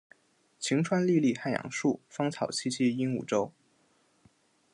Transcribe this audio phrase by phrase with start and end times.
[0.57, 3.53] 晴川历历汉阳树，芳草萋萋鹦鹉洲。